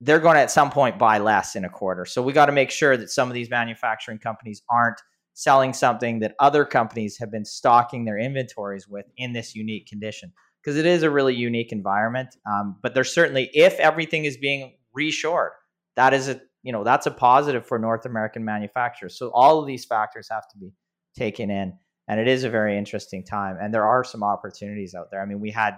[0.00, 2.04] they're going to at some point buy less in a quarter.
[2.04, 5.00] So we got to make sure that some of these manufacturing companies aren't
[5.34, 10.32] selling something that other companies have been stocking their inventories with in this unique condition
[10.62, 12.36] because it is a really unique environment.
[12.50, 15.50] Um, but there's certainly if everything is being reshored,
[15.96, 19.16] that is a you know that's a positive for North American manufacturers.
[19.16, 20.72] So all of these factors have to be
[21.16, 21.72] taken in,
[22.08, 23.56] and it is a very interesting time.
[23.60, 25.22] And there are some opportunities out there.
[25.22, 25.74] I mean, we had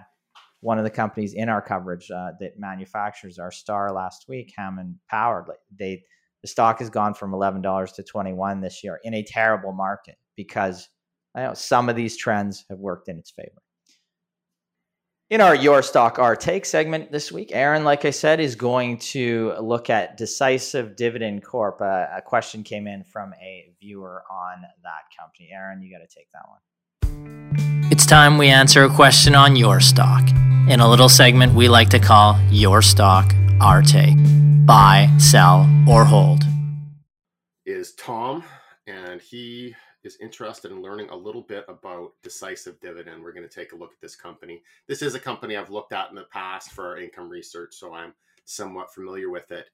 [0.61, 4.95] one of the companies in our coverage uh, that manufactures our star last week, Hammond
[5.09, 5.45] Power,
[5.77, 6.03] they
[6.41, 9.73] the stock has gone from eleven dollars to twenty one this year in a terrible
[9.73, 10.89] market because
[11.35, 13.61] I know some of these trends have worked in its favor.
[15.29, 18.97] In our Your Stock Our Take segment this week, Aaron, like I said, is going
[18.97, 21.81] to look at Decisive Dividend Corp.
[21.81, 25.49] Uh, a question came in from a viewer on that company.
[25.53, 26.59] Aaron, you got to take that one.
[27.91, 30.25] It's time we answer a question on your stock
[30.69, 34.15] in a little segment we like to call Your Stock, Our Take.
[34.65, 36.45] Buy, sell, or hold.
[37.65, 38.45] Is Tom,
[38.87, 39.75] and he
[40.05, 43.21] is interested in learning a little bit about Decisive Dividend.
[43.21, 44.61] We're going to take a look at this company.
[44.87, 48.13] This is a company I've looked at in the past for income research, so I'm
[48.45, 49.65] somewhat familiar with it.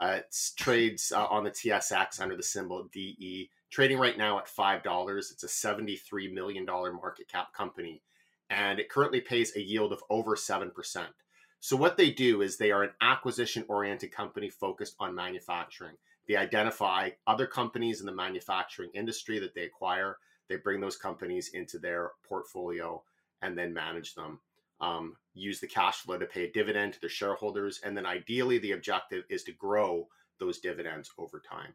[0.00, 4.48] Uh, it trades uh, on the TSX under the symbol DE, trading right now at
[4.48, 5.18] $5.
[5.18, 8.02] It's a $73 million market cap company
[8.50, 10.72] and it currently pays a yield of over 7%.
[11.60, 15.94] So, what they do is they are an acquisition oriented company focused on manufacturing.
[16.26, 21.50] They identify other companies in the manufacturing industry that they acquire, they bring those companies
[21.54, 23.02] into their portfolio
[23.42, 24.40] and then manage them.
[24.80, 27.80] Um, use the cash flow to pay a dividend to their shareholders.
[27.84, 31.74] And then ideally, the objective is to grow those dividends over time.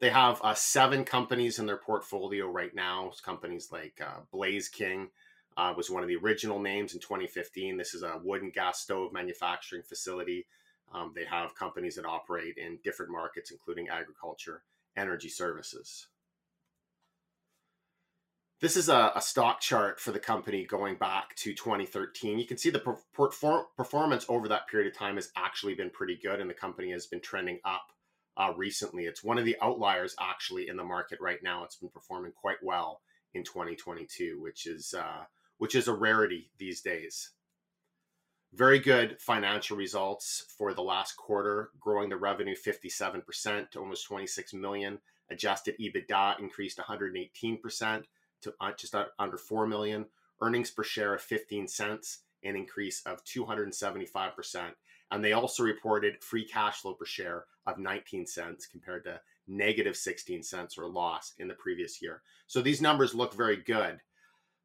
[0.00, 3.10] They have uh, seven companies in their portfolio right now.
[3.22, 5.08] Companies like uh, Blaze King
[5.56, 7.76] uh, was one of the original names in 2015.
[7.76, 10.46] This is a wood and gas stove manufacturing facility.
[10.94, 14.62] Um, they have companies that operate in different markets, including agriculture,
[14.96, 16.06] energy services.
[18.60, 22.40] This is a, a, stock chart for the company going back to 2013.
[22.40, 26.16] You can see the per- performance over that period of time has actually been pretty
[26.16, 27.92] good, and the company has been trending up
[28.38, 29.04] uh, recently.
[29.04, 31.64] It's one of the outliers actually in the market right now.
[31.64, 33.00] It's been performing quite well
[33.34, 35.24] in 2022, which is uh,
[35.58, 37.32] which is a rarity these days.
[38.54, 44.54] Very good financial results for the last quarter, growing the revenue 57% to almost 26
[44.54, 44.98] million.
[45.30, 48.04] Adjusted EBITDA increased 118%
[48.40, 50.06] to uh, just under 4 million.
[50.40, 54.70] Earnings per share of 15 cents, an increase of 275%.
[55.10, 59.96] And they also reported free cash flow per share of 19 cents compared to negative
[59.96, 62.22] 16 cents or loss in the previous year.
[62.46, 64.00] So these numbers look very good.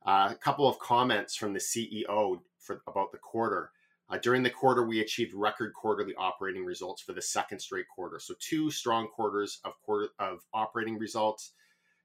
[0.05, 3.71] Uh, a couple of comments from the CEO for, about the quarter.
[4.09, 8.19] Uh, during the quarter, we achieved record quarterly operating results for the second straight quarter.
[8.19, 11.53] So two strong quarters of quarter of operating results.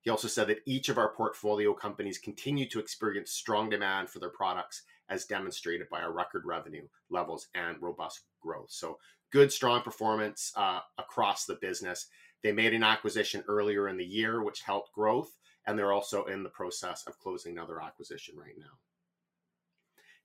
[0.03, 4.21] He also said that each of our portfolio companies continue to experience strong demand for
[4.21, 8.71] their products, as demonstrated by our record revenue levels and robust growth.
[8.71, 8.99] So
[9.31, 12.07] good, strong performance uh, across the business.
[12.43, 15.31] They made an acquisition earlier in the year, which helped growth,
[15.67, 18.79] and they're also in the process of closing another acquisition right now.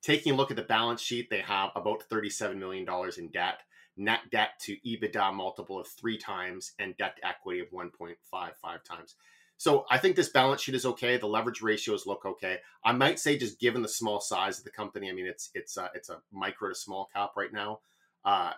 [0.01, 2.85] Taking a look at the balance sheet, they have about $37 million
[3.17, 3.61] in debt,
[3.95, 8.13] net debt to EBITDA multiple of three times, and debt to equity of 1.55
[8.83, 9.15] times.
[9.57, 11.17] So I think this balance sheet is okay.
[11.17, 12.57] The leverage ratios look okay.
[12.83, 15.77] I might say, just given the small size of the company, I mean, it's it's
[15.77, 17.79] a, it's a micro to small cap right now.
[18.25, 18.51] Uh,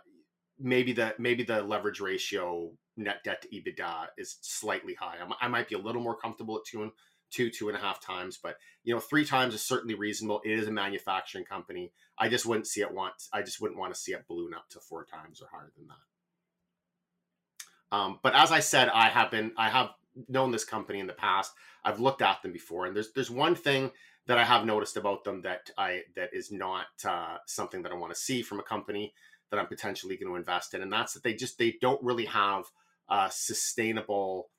[0.59, 5.15] maybe the maybe the leverage ratio net debt to EBITDA is slightly high.
[5.21, 6.91] I, I might be a little more comfortable at two and
[7.31, 10.41] two two and a half times, but you know three times is certainly reasonable.
[10.45, 11.91] It is a manufacturing company.
[12.17, 13.13] I just wouldn't see it want.
[13.33, 15.87] I just wouldn't want to see it balloon up to four times or higher than
[15.87, 17.95] that.
[17.95, 19.89] Um, but as I said, I have been I have
[20.29, 21.53] known this company in the past.
[21.83, 23.91] I've looked at them before, and there's there's one thing
[24.27, 27.95] that I have noticed about them that I that is not uh, something that I
[27.95, 29.13] want to see from a company
[29.51, 32.25] that I'm potentially going to invest in, and that's that they just they don't really
[32.25, 32.65] have
[33.09, 34.49] a sustainable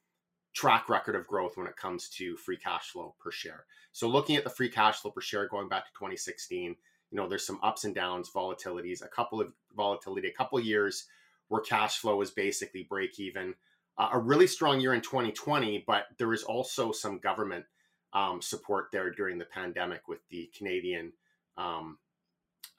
[0.54, 3.64] track record of growth when it comes to free cash flow per share.
[3.92, 6.76] So looking at the free cash flow per share going back to 2016,
[7.10, 10.64] you know, there's some ups and downs, volatilities, a couple of volatility, a couple of
[10.64, 11.06] years
[11.48, 13.54] where cash flow is basically break even.
[13.98, 17.64] Uh, a really strong year in 2020, but there was also some government
[18.12, 21.12] um, support there during the pandemic with the Canadian
[21.56, 21.98] um,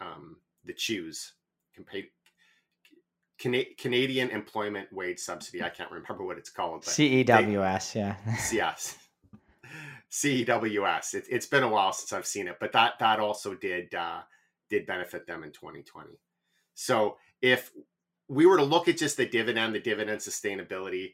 [0.01, 1.31] um, the CEWS
[3.37, 5.61] Canadian Employment Wage Subsidy.
[5.61, 6.83] I can't remember what it's called.
[6.83, 8.15] CEWS, they, yeah.
[8.51, 8.97] yes.
[10.11, 11.13] CEWS.
[11.13, 14.21] It, has been a while since I've seen it, but that that also did uh,
[14.69, 16.09] did benefit them in 2020.
[16.73, 17.71] So if
[18.27, 21.13] we were to look at just the dividend, the dividend sustainability,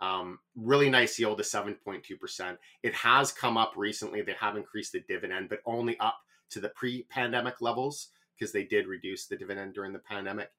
[0.00, 2.56] um, really nice yield of 7.2%.
[2.82, 4.22] It has come up recently.
[4.22, 6.18] They have increased the dividend, but only up
[6.50, 8.08] to the pre-pandemic levels
[8.40, 10.50] because they did reduce the dividend during the pandemic.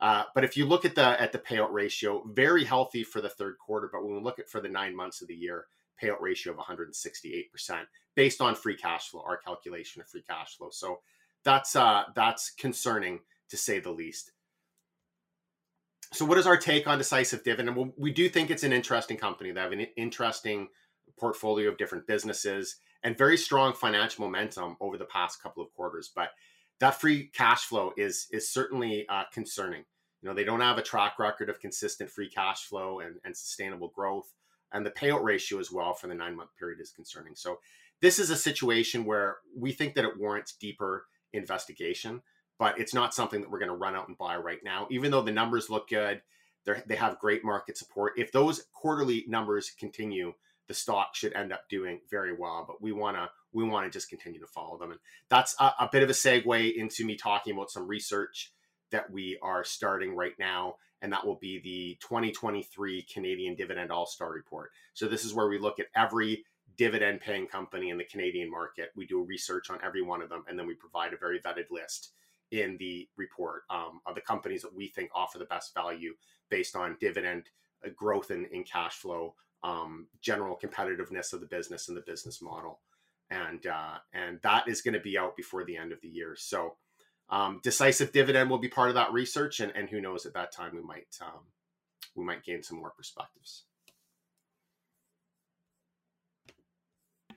[0.00, 3.28] Uh, but if you look at the at the payout ratio, very healthy for the
[3.28, 3.88] third quarter.
[3.92, 5.66] But when we look at for the nine months of the year,
[6.02, 10.56] payout ratio of 168 percent based on free cash flow, our calculation of free cash
[10.56, 10.70] flow.
[10.72, 11.00] So
[11.44, 13.20] that's uh, that's concerning
[13.50, 14.32] to say the least.
[16.12, 17.76] So, what is our take on Decisive Dividend?
[17.76, 19.52] Well, we do think it's an interesting company.
[19.52, 20.68] They have an interesting
[21.18, 26.10] portfolio of different businesses and very strong financial momentum over the past couple of quarters.
[26.14, 26.30] But
[26.82, 29.84] that free cash flow is is certainly uh, concerning.
[30.20, 33.36] You know, they don't have a track record of consistent free cash flow and, and
[33.36, 34.34] sustainable growth.
[34.72, 37.36] And the payout ratio as well for the nine month period is concerning.
[37.36, 37.60] So
[38.00, 42.20] this is a situation where we think that it warrants deeper investigation,
[42.58, 44.88] but it's not something that we're going to run out and buy right now.
[44.90, 46.20] Even though the numbers look good,
[46.64, 48.14] they have great market support.
[48.16, 50.34] If those quarterly numbers continue,
[50.66, 52.64] the stock should end up doing very well.
[52.66, 55.72] But we want to we want to just continue to follow them, and that's a,
[55.80, 58.52] a bit of a segue into me talking about some research
[58.90, 64.06] that we are starting right now, and that will be the 2023 Canadian Dividend All
[64.06, 64.70] Star Report.
[64.94, 66.44] So, this is where we look at every
[66.76, 68.90] dividend paying company in the Canadian market.
[68.96, 71.70] We do research on every one of them, and then we provide a very vetted
[71.70, 72.12] list
[72.50, 76.14] in the report um, of the companies that we think offer the best value
[76.50, 77.44] based on dividend
[77.84, 79.34] uh, growth and in, in cash flow,
[79.64, 82.80] um, general competitiveness of the business and the business model.
[83.32, 86.36] And, uh, and that is going to be out before the end of the year.
[86.36, 86.76] So,
[87.30, 90.52] um, decisive dividend will be part of that research, and, and who knows at that
[90.52, 91.40] time we might um,
[92.14, 93.64] we might gain some more perspectives.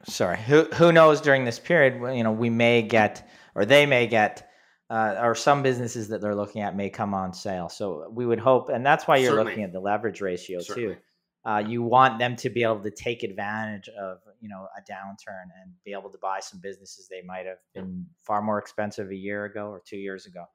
[0.03, 1.93] Sorry, who who knows during this period?
[2.15, 4.49] You know, we may get or they may get.
[4.87, 7.69] Uh, or some businesses that they're looking at may come on sale.
[7.69, 9.51] So we would hope, and that's why you're Certainly.
[9.51, 10.93] looking at the leverage ratio Certainly.
[10.93, 11.01] too.
[11.45, 15.43] Uh, you want them to be able to take advantage of you know a downturn
[15.61, 19.15] and be able to buy some businesses they might have been far more expensive a
[19.15, 20.45] year ago or two years ago.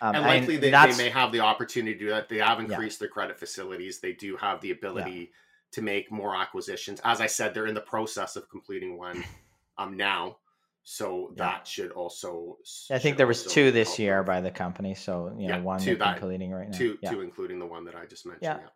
[0.00, 2.28] Um, and likely and they, they, may have the opportunity to do that.
[2.28, 3.06] They have increased yeah.
[3.06, 3.98] their credit facilities.
[4.00, 5.26] They do have the ability yeah.
[5.72, 7.00] to make more acquisitions.
[7.02, 9.24] As I said, they're in the process of completing one
[9.78, 10.36] um, now.
[10.84, 11.44] So yeah.
[11.44, 12.58] that should also.
[12.90, 14.94] I think there was two this year by the company.
[14.94, 16.78] So you know, one two that, completing right now.
[16.78, 18.60] Two, two, including the one that I just mentioned.
[18.62, 18.68] Yeah.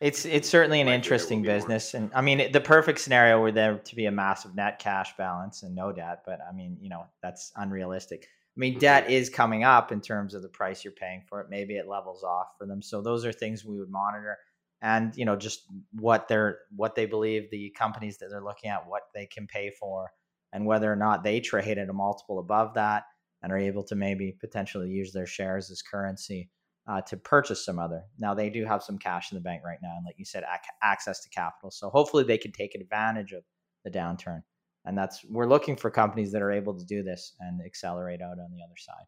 [0.00, 3.96] It's it's certainly an interesting business, and I mean the perfect scenario were there to
[3.96, 7.52] be a massive net cash balance and no debt, but I mean you know that's
[7.56, 8.26] unrealistic.
[8.56, 11.48] I mean, debt is coming up in terms of the price you're paying for it.
[11.50, 12.82] Maybe it levels off for them.
[12.82, 14.38] So those are things we would monitor,
[14.80, 18.86] and you know, just what they're what they believe the companies that they're looking at,
[18.86, 20.10] what they can pay for,
[20.52, 23.04] and whether or not they trade at a multiple above that
[23.42, 26.50] and are able to maybe potentially use their shares as currency
[26.86, 28.02] uh, to purchase some other.
[28.18, 30.44] Now they do have some cash in the bank right now, and like you said,
[30.44, 31.70] ac- access to capital.
[31.70, 33.42] So hopefully they can take advantage of
[33.84, 34.42] the downturn,
[34.84, 38.38] and that's we're looking for companies that are able to do this and accelerate out
[38.38, 39.04] on the other side.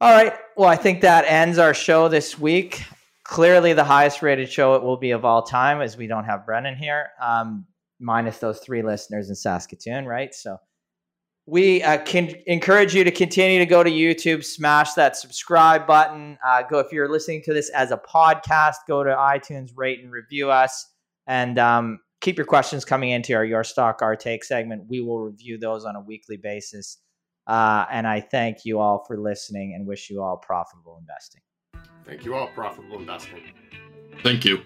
[0.00, 2.82] All right, well I think that ends our show this week.
[3.24, 6.44] Clearly, the highest rated show it will be of all time, as we don't have
[6.44, 7.66] Brennan here, um,
[8.00, 10.34] minus those three listeners in Saskatoon, right?
[10.34, 10.58] So
[11.46, 16.38] we uh, can encourage you to continue to go to YouTube, smash that subscribe button.
[16.46, 20.12] Uh, go if you're listening to this as a podcast, go to iTunes, rate and
[20.12, 20.86] review us,
[21.26, 24.84] and um, keep your questions coming into our Your Stock Our Take segment.
[24.88, 26.98] We will review those on a weekly basis.
[27.46, 31.42] Uh, and I thank you all for listening and wish you all profitable investing.
[32.06, 33.42] Thank you all, profitable investing.
[34.22, 34.62] Thank you.